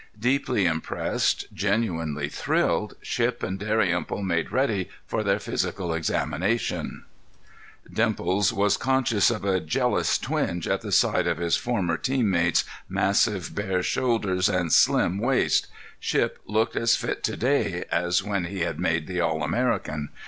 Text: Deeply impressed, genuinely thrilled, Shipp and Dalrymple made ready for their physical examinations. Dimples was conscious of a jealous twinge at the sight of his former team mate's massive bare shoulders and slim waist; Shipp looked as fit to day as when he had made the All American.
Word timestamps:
Deeply 0.19 0.65
impressed, 0.65 1.45
genuinely 1.53 2.27
thrilled, 2.27 2.95
Shipp 3.03 3.43
and 3.43 3.59
Dalrymple 3.59 4.23
made 4.23 4.51
ready 4.51 4.89
for 5.05 5.21
their 5.23 5.37
physical 5.37 5.93
examinations. 5.93 7.03
Dimples 7.93 8.51
was 8.51 8.77
conscious 8.77 9.29
of 9.29 9.45
a 9.45 9.59
jealous 9.59 10.17
twinge 10.17 10.67
at 10.67 10.81
the 10.81 10.91
sight 10.91 11.27
of 11.27 11.37
his 11.37 11.55
former 11.55 11.97
team 11.97 12.31
mate's 12.31 12.65
massive 12.89 13.53
bare 13.53 13.83
shoulders 13.83 14.49
and 14.49 14.73
slim 14.73 15.19
waist; 15.19 15.67
Shipp 15.99 16.39
looked 16.47 16.75
as 16.75 16.95
fit 16.95 17.23
to 17.25 17.37
day 17.37 17.83
as 17.91 18.23
when 18.23 18.45
he 18.45 18.61
had 18.61 18.79
made 18.79 19.05
the 19.05 19.21
All 19.21 19.43
American. 19.43 20.09